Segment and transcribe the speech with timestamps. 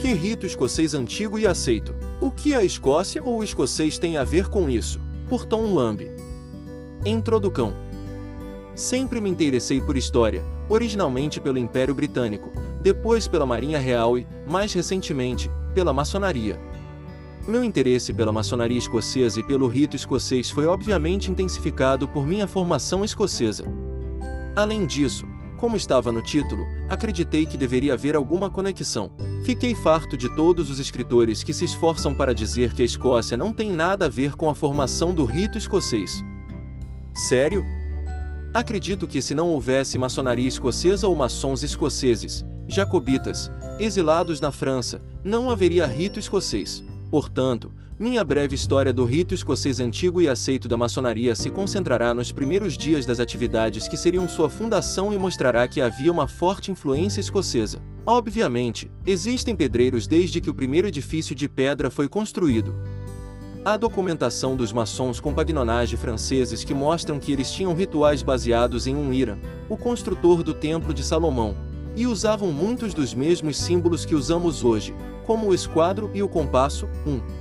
[0.00, 1.94] que rito escocês antigo e aceito?
[2.22, 4.98] O que a Escócia ou o escocês tem a ver com isso?
[5.28, 6.10] Por Tom Lambe.
[7.04, 7.74] Introdução.
[8.74, 12.50] Sempre me interessei por história, originalmente pelo Império Britânico,
[12.80, 16.58] depois pela Marinha Real e, mais recentemente, pela maçonaria.
[17.46, 23.04] Meu interesse pela maçonaria escocesa e pelo rito escocês foi obviamente intensificado por minha formação
[23.04, 23.64] escocesa.
[24.56, 25.26] Além disso,
[25.60, 29.12] como estava no título, acreditei que deveria haver alguma conexão.
[29.44, 33.52] Fiquei farto de todos os escritores que se esforçam para dizer que a Escócia não
[33.52, 36.24] tem nada a ver com a formação do rito escocês.
[37.14, 37.62] Sério?
[38.54, 45.50] Acredito que se não houvesse maçonaria escocesa ou maçons escoceses, jacobitas, exilados na França, não
[45.50, 46.82] haveria rito escocês.
[47.10, 52.32] Portanto, minha breve história do rito escocês antigo e aceito da maçonaria se concentrará nos
[52.32, 57.20] primeiros dias das atividades que seriam sua fundação e mostrará que havia uma forte influência
[57.20, 57.82] escocesa.
[58.06, 62.74] Obviamente, existem pedreiros desde que o primeiro edifício de pedra foi construído.
[63.62, 68.96] Há documentação dos maçons com pagnonage franceses que mostram que eles tinham rituais baseados em
[68.96, 71.54] um Ira, o construtor do Templo de Salomão,
[71.94, 74.94] e usavam muitos dos mesmos símbolos que usamos hoje,
[75.26, 76.88] como o esquadro e o compasso.
[77.06, 77.10] 1.
[77.10, 77.39] Um.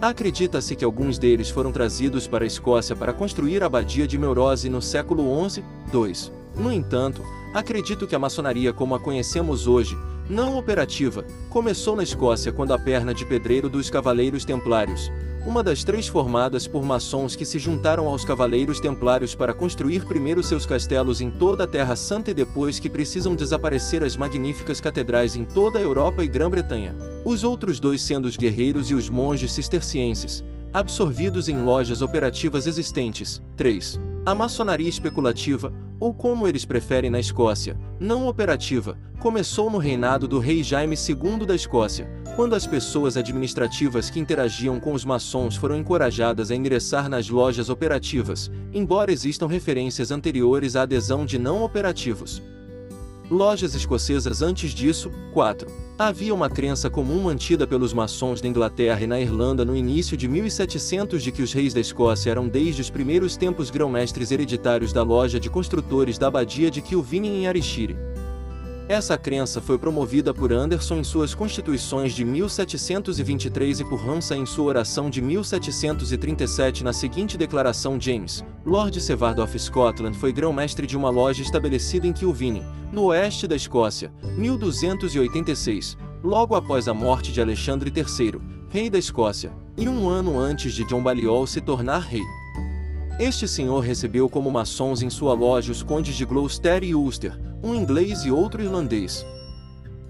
[0.00, 4.68] Acredita-se que alguns deles foram trazidos para a Escócia para construir a abadia de Meurose
[4.68, 5.64] no século XI.
[5.90, 6.32] 2.
[6.58, 7.22] No entanto,
[7.54, 9.96] acredito que a maçonaria como a conhecemos hoje,
[10.28, 15.10] não operativa, começou na Escócia quando a perna de pedreiro dos Cavaleiros Templários,
[15.46, 20.42] uma das três formadas por maçons que se juntaram aos Cavaleiros Templários para construir primeiro
[20.42, 25.36] seus castelos em toda a Terra Santa e depois que precisam desaparecer as magníficas catedrais
[25.36, 26.96] em toda a Europa e Grã-Bretanha.
[27.24, 33.40] Os outros dois sendo os guerreiros e os monges cistercienses, absorvidos em lojas operativas existentes.
[33.56, 34.00] 3.
[34.26, 40.40] A maçonaria especulativa, ou como eles preferem na Escócia, não operativa, começou no reinado do
[40.40, 45.74] rei Jaime II da Escócia, quando as pessoas administrativas que interagiam com os maçons foram
[45.74, 52.42] encorajadas a ingressar nas lojas operativas, embora existam referências anteriores à adesão de não operativos.
[53.30, 55.66] Lojas escocesas antes disso, 4.
[55.98, 60.28] Havia uma crença comum mantida pelos maçons da Inglaterra e na Irlanda no início de
[60.28, 65.02] 1700 de que os reis da Escócia eram desde os primeiros tempos grão-mestres hereditários da
[65.02, 67.96] loja de construtores da abadia de Kilvinin em Arishire.
[68.88, 74.46] Essa crença foi promovida por Anderson em suas constituições de 1723 e por Ramsay em
[74.46, 80.96] sua oração de 1737 na seguinte declaração James, Lord Sevard of Scotland foi grão-mestre de
[80.96, 87.40] uma loja estabelecida em Kilvinin, no oeste da Escócia, 1286, logo após a morte de
[87.40, 92.22] Alexandre III, rei da Escócia, e um ano antes de John Balliol se tornar rei.
[93.18, 97.74] Este senhor recebeu como maçons em sua loja os condes de Gloucester e Ulster, um
[97.74, 99.24] inglês e outro irlandês.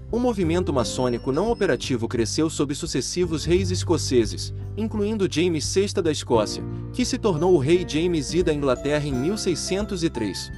[0.09, 6.63] O movimento maçônico não operativo cresceu sob sucessivos reis escoceses, incluindo James VI da Escócia,
[6.93, 10.49] que se tornou o rei James I da Inglaterra em 1603.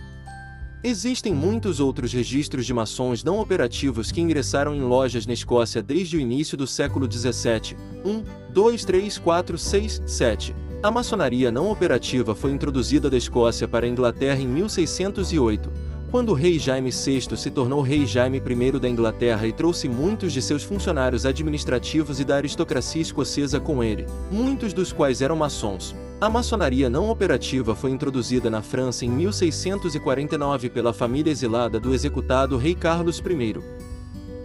[0.84, 6.16] Existem muitos outros registros de maçons não operativos que ingressaram em lojas na Escócia desde
[6.16, 7.76] o início do século XVII.
[8.06, 8.24] 1,
[8.54, 10.56] 2, 3, 4, 6, 7.
[10.82, 16.34] A maçonaria não operativa foi introduzida da Escócia para a Inglaterra em 1608 quando o
[16.34, 20.64] rei Jaime VI se tornou rei Jaime I da Inglaterra e trouxe muitos de seus
[20.64, 25.96] funcionários administrativos e da aristocracia escocesa com ele, muitos dos quais eram maçons.
[26.20, 32.58] A maçonaria não operativa foi introduzida na França em 1649 pela família exilada do executado
[32.58, 33.79] rei Carlos I.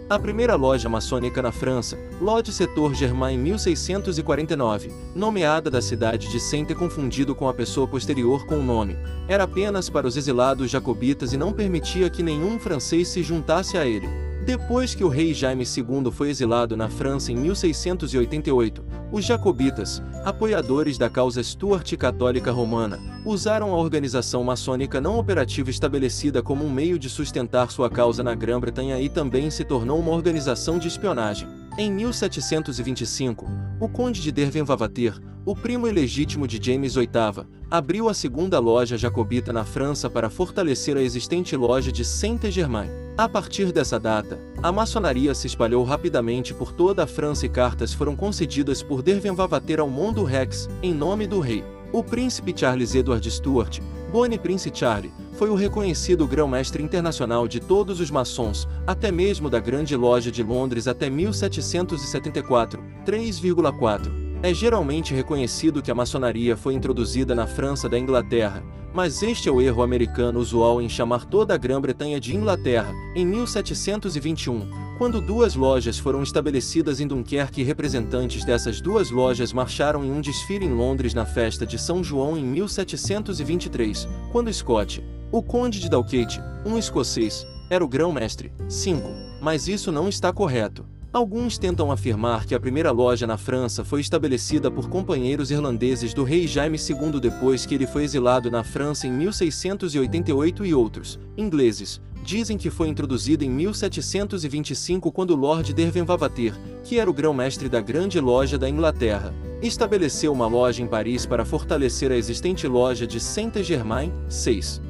[0.07, 6.39] A primeira loja maçônica na França, Lodge Setor Germain em 1649, nomeada da cidade de
[6.39, 8.95] sem ter confundido com a pessoa posterior com o nome,
[9.27, 13.85] era apenas para os exilados jacobitas e não permitia que nenhum francês se juntasse a
[13.87, 14.07] ele.
[14.45, 18.84] Depois que o rei Jaime II foi exilado na França em 1688,
[19.15, 26.43] os jacobitas, apoiadores da causa Stuart católica romana, usaram a organização maçônica não operativa estabelecida
[26.43, 30.77] como um meio de sustentar sua causa na Grã-Bretanha e também se tornou uma organização
[30.77, 31.47] de espionagem.
[31.77, 33.47] Em 1725,
[33.79, 39.53] o conde de Derwent-Vavater, o primo ilegítimo de James VIII, abriu a segunda loja jacobita
[39.53, 43.04] na França para fortalecer a existente loja de Saint-Germain.
[43.17, 47.93] A partir dessa data, a maçonaria se espalhou rapidamente por toda a França e cartas
[47.93, 51.63] foram concedidas por Derwent-Vavater ao Mundo Rex, em nome do rei.
[51.93, 53.79] O príncipe Charles Edward Stuart,
[54.11, 59.61] Bonnie Prince Charlie, foi o reconhecido grão-mestre internacional de todos os maçons, até mesmo da
[59.61, 64.11] Grande Loja de Londres até 1774, 3,4.
[64.43, 68.61] É geralmente reconhecido que a maçonaria foi introduzida na França da Inglaterra,
[68.95, 73.25] Mas este é o erro americano usual em chamar toda a Grã-Bretanha de Inglaterra, em
[73.25, 80.09] 1721, quando duas lojas foram estabelecidas em Dunkerque e representantes dessas duas lojas marcharam em
[80.09, 85.81] um desfile em Londres na festa de São João em 1723, quando Scott, o conde
[85.81, 88.53] de Dalkeith, um escocês, era o grão-mestre.
[88.69, 89.01] 5.
[89.41, 90.85] Mas isso não está correto.
[91.15, 96.25] Alguns tentam afirmar que a primeira loja na França foi estabelecida por companheiros irlandeses do
[96.25, 102.01] rei Jaime II depois que ele foi exilado na França em 1688 e outros, ingleses,
[102.21, 106.53] dizem que foi introduzida em 1725 quando Lord Derwentwater,
[106.83, 111.45] que era o grão-mestre da Grande Loja da Inglaterra, estabeleceu uma loja em Paris para
[111.45, 114.11] fortalecer a existente loja de Saint-Germain.
[114.27, 114.81] 6.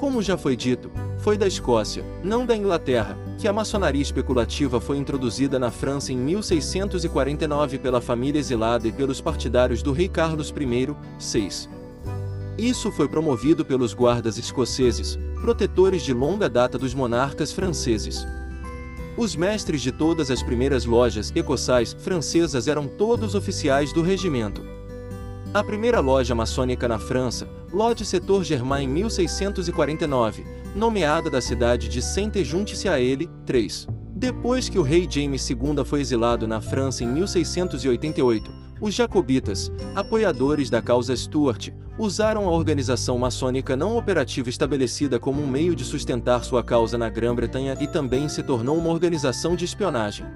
[0.00, 4.96] Como já foi dito, foi da Escócia, não da Inglaterra, que a maçonaria especulativa foi
[4.96, 10.96] introduzida na França em 1649 pela família exilada e pelos partidários do rei Carlos I.
[11.18, 11.68] 6.
[12.56, 18.26] Isso foi promovido pelos guardas escoceses, protetores de longa data dos monarcas franceses.
[19.18, 24.62] Os mestres de todas as primeiras lojas ecossais francesas eram todos oficiais do regimento.
[25.52, 30.44] A primeira loja maçônica na França, Lodge Setor Germain em 1649,
[30.74, 33.86] nomeada da cidade de Sainte junte-se a ele, 3.
[34.16, 38.50] Depois que o rei James II foi exilado na França em 1688,
[38.80, 45.46] os jacobitas, apoiadores da causa Stuart, usaram a organização maçônica não operativa estabelecida como um
[45.46, 50.26] meio de sustentar sua causa na Grã-Bretanha e também se tornou uma organização de espionagem.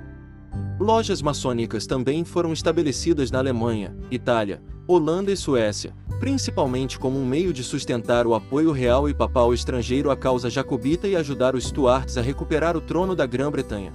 [0.84, 7.54] Lojas maçônicas também foram estabelecidas na Alemanha, Itália, Holanda e Suécia, principalmente como um meio
[7.54, 12.18] de sustentar o apoio real e papal estrangeiro à causa jacobita e ajudar os Stuarts
[12.18, 13.92] a recuperar o trono da Grã-Bretanha.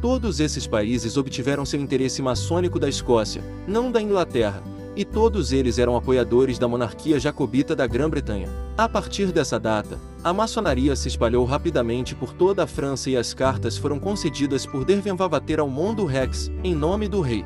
[0.00, 4.62] Todos esses países obtiveram seu interesse maçônico da Escócia, não da Inglaterra,
[4.96, 8.48] e todos eles eram apoiadores da monarquia jacobita da Grã-Bretanha.
[8.76, 13.32] A partir dessa data, a maçonaria se espalhou rapidamente por toda a França e as
[13.32, 17.44] cartas foram concedidas por Derwentwater ao Mondo Rex, em nome do rei.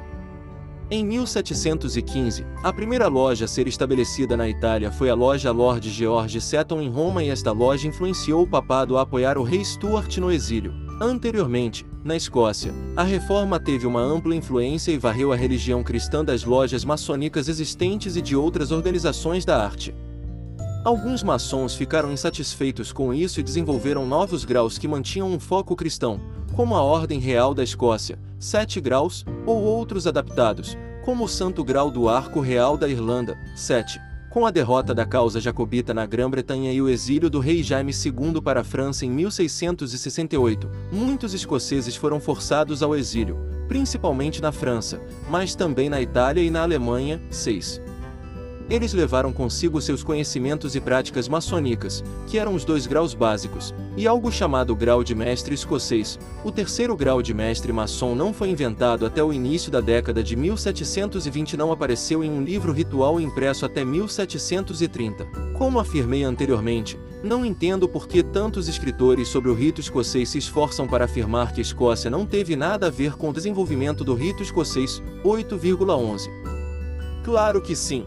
[0.90, 6.40] Em 1715, a primeira loja a ser estabelecida na Itália foi a loja Lord George
[6.40, 10.30] Seton em Roma e esta loja influenciou o papado a apoiar o rei Stuart no
[10.30, 10.74] exílio.
[11.00, 16.44] Anteriormente, na Escócia, a reforma teve uma ampla influência e varreu a religião cristã das
[16.44, 19.94] lojas maçônicas existentes e de outras organizações da arte.
[20.84, 26.20] Alguns maçons ficaram insatisfeitos com isso e desenvolveram novos graus que mantinham um foco cristão,
[26.54, 31.90] como a Ordem Real da Escócia, sete graus, ou outros adaptados, como o Santo Grau
[31.90, 33.98] do Arco Real da Irlanda, 7.
[34.34, 38.42] Com a derrota da causa jacobita na Grã-Bretanha e o exílio do rei Jaime II
[38.42, 43.38] para a França em 1668, muitos escoceses foram forçados ao exílio,
[43.68, 45.00] principalmente na França,
[45.30, 47.22] mas também na Itália e na Alemanha.
[47.30, 47.80] 6.
[48.68, 54.06] Eles levaram consigo seus conhecimentos e práticas maçônicas, que eram os dois graus básicos, e
[54.06, 56.18] algo chamado grau de mestre escocês.
[56.42, 60.34] O terceiro grau de mestre maçom não foi inventado até o início da década de
[60.34, 65.26] 1720 não apareceu em um livro ritual impresso até 1730.
[65.52, 70.86] Como afirmei anteriormente, não entendo por que tantos escritores sobre o rito escocês se esforçam
[70.86, 74.42] para afirmar que a Escócia não teve nada a ver com o desenvolvimento do rito
[74.42, 75.02] escocês.
[75.24, 76.28] 8,11
[77.24, 78.06] Claro que sim.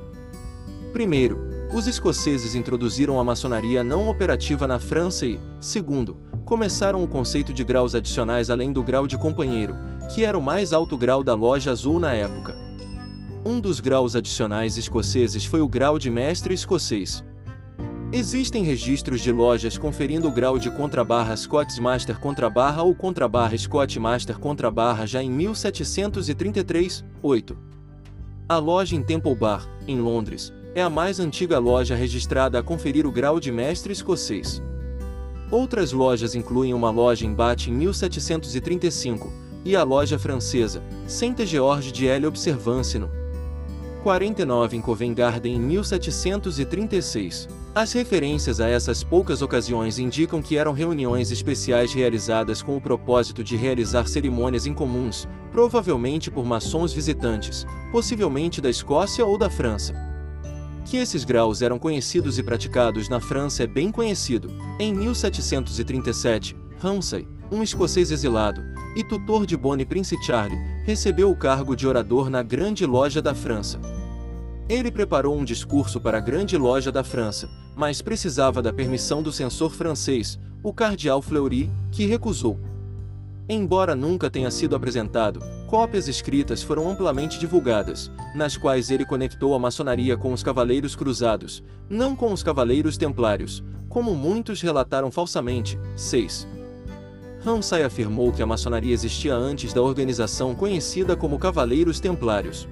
[0.93, 1.39] Primeiro,
[1.73, 7.63] os escoceses introduziram a maçonaria não operativa na França e, segundo, começaram o conceito de
[7.63, 9.75] graus adicionais além do grau de companheiro,
[10.13, 12.55] que era o mais alto grau da loja azul na época.
[13.45, 17.23] Um dos graus adicionais escoceses foi o grau de mestre escocês.
[18.11, 23.99] Existem registros de lojas conferindo o grau de contrabarra Scots Master contrabarra ou contrabarra Scott
[23.99, 27.57] Master contrabarra já em 1733, 8.
[28.47, 33.07] A loja em Temple Bar, em Londres, é a mais antiga loja registrada a conferir
[33.07, 34.61] o grau de mestre escocês.
[35.49, 39.33] Outras lojas incluem uma loja em Bath em 1735
[39.65, 43.09] e a loja francesa, Sainte George de Elle Observance no
[44.03, 47.49] 49 em Covent Garden em 1736.
[47.73, 53.43] As referências a essas poucas ocasiões indicam que eram reuniões especiais realizadas com o propósito
[53.43, 60.16] de realizar cerimônias incomuns, provavelmente por maçons visitantes, possivelmente da Escócia ou da França.
[60.89, 64.49] Que esses graus eram conhecidos e praticados na França é bem conhecido.
[64.79, 68.61] Em 1737, Ramsay, um escocês exilado,
[68.95, 73.35] e tutor de Bonnie Prince Charlie, recebeu o cargo de orador na Grande Loja da
[73.35, 73.81] França.
[74.69, 79.31] Ele preparou um discurso para a Grande Loja da França, mas precisava da permissão do
[79.31, 82.57] censor francês, o cardeal Fleury, que recusou.
[83.49, 89.59] Embora nunca tenha sido apresentado, Cópias escritas foram amplamente divulgadas, nas quais ele conectou a
[89.59, 95.77] maçonaria com os Cavaleiros Cruzados, não com os Cavaleiros Templários, como muitos relataram falsamente.
[95.95, 96.47] 6.
[97.43, 102.65] Ramsay afirmou que a maçonaria existia antes da organização conhecida como Cavaleiros Templários.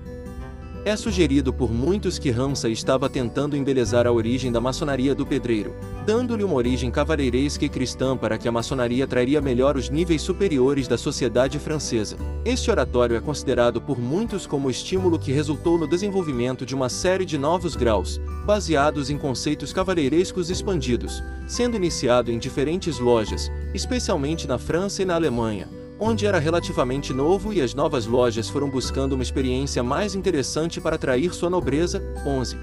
[0.85, 5.75] É sugerido por muitos que Ramsay estava tentando embelezar a origem da maçonaria do pedreiro,
[6.05, 10.87] dando-lhe uma origem cavalheiresca e cristã para que a maçonaria trairia melhor os níveis superiores
[10.87, 12.17] da sociedade francesa.
[12.45, 16.87] Este oratório é considerado por muitos como o estímulo que resultou no desenvolvimento de uma
[16.87, 24.47] série de novos graus, baseados em conceitos cavalheirescos expandidos, sendo iniciado em diferentes lojas, especialmente
[24.47, 25.67] na França e na Alemanha
[25.99, 30.95] onde era relativamente novo e as novas lojas foram buscando uma experiência mais interessante para
[30.95, 32.03] atrair sua nobreza.
[32.25, 32.57] 11.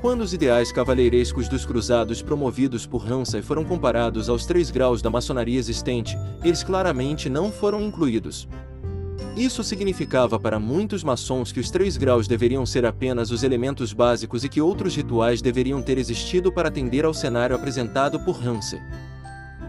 [0.00, 5.08] Quando os ideais cavalheirescos dos cruzados promovidos por Ramsay foram comparados aos três graus da
[5.08, 8.46] maçonaria existente, eles claramente não foram incluídos.
[9.34, 14.44] Isso significava para muitos maçons que os três graus deveriam ser apenas os elementos básicos
[14.44, 18.80] e que outros rituais deveriam ter existido para atender ao cenário apresentado por Ramsay.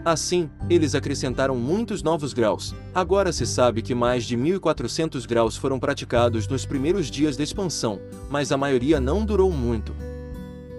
[0.06, 2.72] Assim, eles acrescentaram muitos novos graus.
[2.94, 7.98] Agora se sabe que mais de 1400 graus foram praticados nos primeiros dias da expansão,
[8.30, 9.92] mas a maioria não durou muito.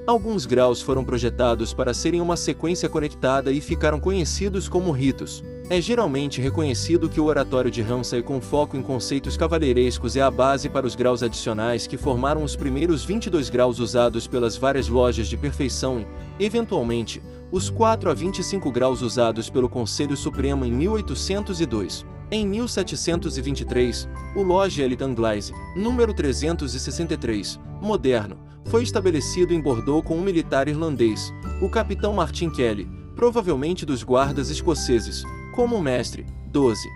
[0.07, 5.43] Alguns graus foram projetados para serem uma sequência conectada e ficaram conhecidos como ritos.
[5.69, 10.31] É geralmente reconhecido que o oratório de Ramsay com foco em conceitos cavalheirescos é a
[10.31, 15.27] base para os graus adicionais que formaram os primeiros 22 graus usados pelas várias lojas
[15.27, 16.05] de perfeição
[16.39, 17.21] e, eventualmente,
[17.51, 22.05] os 4 a 25 graus usados pelo Conselho Supremo em 1802.
[22.31, 24.07] Em 1723,
[24.37, 31.33] o Loge Elite Anglaise, número 363, moderno, foi estabelecido em Bordeaux com um militar irlandês,
[31.61, 35.23] o capitão Martin Kelly, provavelmente dos guardas escoceses,
[35.57, 36.23] como mestre.
[36.51, 36.87] 12.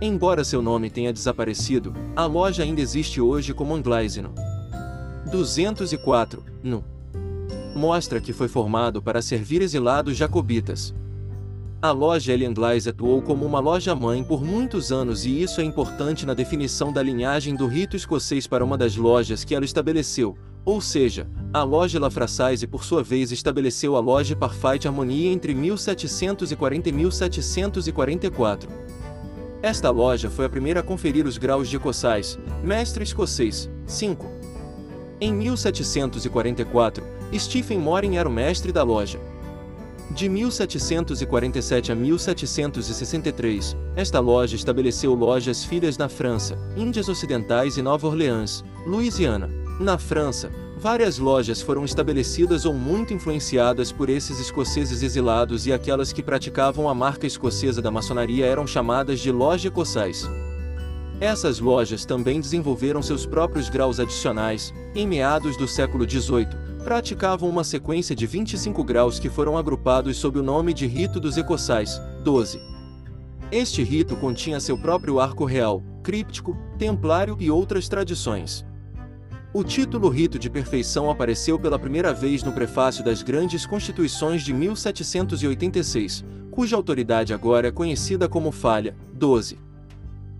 [0.00, 4.32] Embora seu nome tenha desaparecido, a loja ainda existe hoje como Anglaisino.
[5.30, 6.42] 204.
[6.62, 6.82] No
[7.74, 10.94] mostra que foi formado para servir exilados jacobitas.
[11.82, 16.32] A loja Elianglais atuou como uma loja-mãe por muitos anos e isso é importante na
[16.32, 21.28] definição da linhagem do rito escocês para uma das lojas que ela estabeleceu, ou seja,
[21.56, 28.68] a loja Lafraçais por sua vez estabeleceu a loja Parfait Harmonia entre 1740 e 1744.
[29.62, 33.70] Esta loja foi a primeira a conferir os graus de Cossais, mestre escocês.
[33.86, 34.26] 5.
[35.18, 37.02] Em 1744,
[37.34, 39.18] Stephen Morin era o mestre da loja.
[40.10, 48.06] De 1747 a 1763, esta loja estabeleceu lojas filhas na França, Índias Ocidentais e Nova
[48.06, 49.50] Orleans, Louisiana.
[49.80, 56.12] Na França, várias lojas foram estabelecidas ou muito influenciadas por esses escoceses exilados e aquelas
[56.12, 60.28] que praticavam a marca escocesa da maçonaria eram chamadas de loja coçais.
[61.18, 66.48] Essas lojas também desenvolveram seus próprios graus adicionais, em meados do século XVIII,
[66.84, 71.38] praticavam uma sequência de 25 graus que foram agrupados sob o nome de Rito dos
[71.38, 72.60] Ecossais, 12.
[73.50, 78.64] Este rito continha seu próprio arco real, críptico, templário e outras tradições.
[79.56, 84.52] O título Rito de Perfeição apareceu pela primeira vez no prefácio das Grandes Constituições de
[84.52, 89.58] 1786, cuja autoridade agora é conhecida como Falha, 12.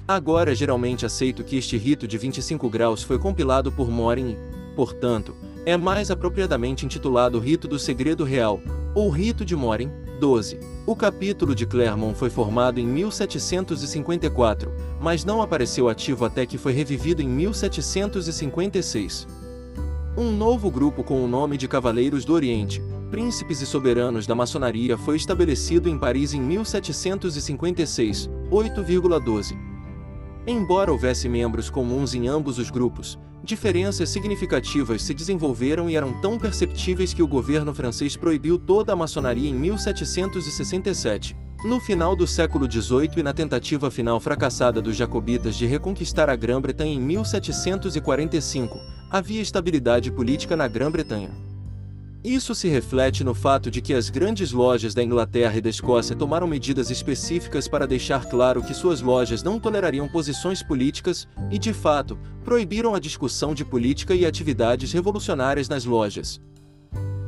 [0.06, 4.74] Agora é geralmente aceito que este rito de 25 graus foi compilado por Morin e,
[4.76, 8.60] portanto, é mais apropriadamente intitulado Rito do Segredo Real,
[8.96, 10.58] ou Rito de Morin, 12.
[10.86, 16.72] O capítulo de Clermont foi formado em 1754, mas não apareceu ativo até que foi
[16.72, 19.28] revivido em 1756.
[20.16, 24.96] Um novo grupo com o nome de Cavaleiros do Oriente, Príncipes e Soberanos da Maçonaria
[24.96, 29.65] foi estabelecido em Paris em 1756, 8,12.
[30.46, 36.38] Embora houvesse membros comuns em ambos os grupos, diferenças significativas se desenvolveram e eram tão
[36.38, 41.36] perceptíveis que o governo francês proibiu toda a maçonaria em 1767.
[41.64, 46.36] No final do século XVIII e na tentativa final fracassada dos jacobitas de reconquistar a
[46.36, 48.78] Grã-Bretanha em 1745,
[49.10, 51.45] havia estabilidade política na Grã-Bretanha.
[52.26, 56.16] Isso se reflete no fato de que as grandes lojas da Inglaterra e da Escócia
[56.16, 61.72] tomaram medidas específicas para deixar claro que suas lojas não tolerariam posições políticas e, de
[61.72, 66.40] fato, proibiram a discussão de política e atividades revolucionárias nas lojas.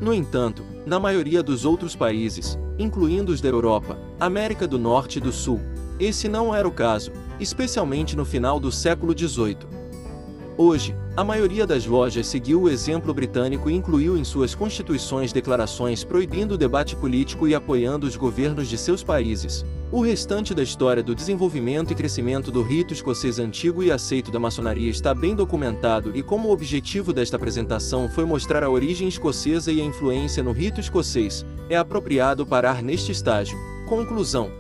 [0.01, 5.23] No entanto, na maioria dos outros países, incluindo os da Europa, América do Norte e
[5.23, 5.61] do Sul,
[6.01, 9.78] esse não era o caso, especialmente no final do século XVIII.
[10.61, 16.03] Hoje, a maioria das lojas seguiu o exemplo britânico e incluiu em suas constituições declarações
[16.03, 19.65] proibindo o debate político e apoiando os governos de seus países.
[19.93, 24.41] O restante da história do desenvolvimento e crescimento do rito escocês antigo e aceito da
[24.41, 29.71] maçonaria está bem documentado e como o objetivo desta apresentação foi mostrar a origem escocesa
[29.71, 33.57] e a influência no rito escocês, é apropriado parar neste estágio.
[33.89, 34.51] Conclusão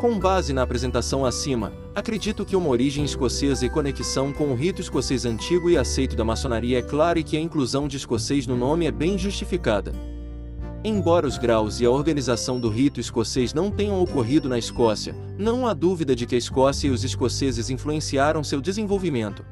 [0.00, 4.82] com base na apresentação acima, acredito que uma origem escocesa e conexão com o rito
[4.82, 8.54] escocês antigo e aceito da maçonaria é clara e que a inclusão de escocês no
[8.54, 9.94] nome é bem justificada.
[10.84, 15.66] Embora os graus e a organização do rito escocês não tenham ocorrido na Escócia, não
[15.66, 19.42] há dúvida de que a Escócia e os escoceses influenciaram seu desenvolvimento.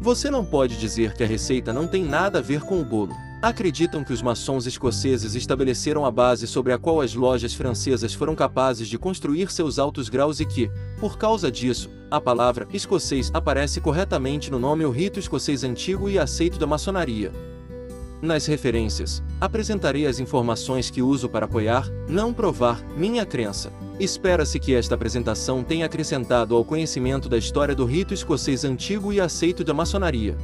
[0.00, 3.16] Você não pode dizer que a receita não tem nada a ver com o bolo.
[3.42, 8.34] Acreditam que os maçons escoceses estabeleceram a base sobre a qual as lojas francesas foram
[8.34, 13.80] capazes de construir seus altos graus e que, por causa disso, a palavra escocês aparece
[13.80, 17.32] corretamente no nome o rito escocês antigo e aceito da maçonaria.
[18.22, 23.70] Nas referências, apresentarei as informações que uso para apoiar, não provar, minha crença.
[24.00, 29.20] Espera-se que esta apresentação tenha acrescentado ao conhecimento da história do rito escocês antigo e
[29.20, 30.38] aceito da maçonaria.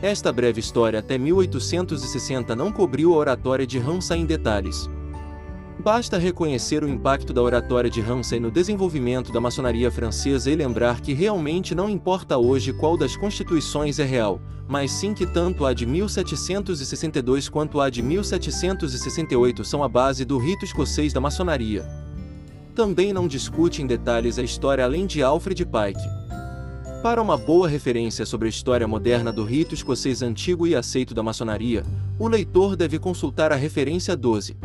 [0.00, 4.88] Esta breve história até 1860 não cobriu a oratória de Ramsay em detalhes.
[5.80, 11.00] Basta reconhecer o impacto da oratória de Ramsay no desenvolvimento da maçonaria francesa e lembrar
[11.00, 15.72] que realmente não importa hoje qual das constituições é real, mas sim que tanto a
[15.72, 21.84] de 1762 quanto a de 1768 são a base do rito escocês da maçonaria.
[22.72, 26.17] Também não discute em detalhes a história além de Alfred Pike.
[27.02, 31.22] Para uma boa referência sobre a história moderna do rito escocês antigo e aceito da
[31.22, 31.84] maçonaria,
[32.18, 34.56] o leitor deve consultar a referência 12.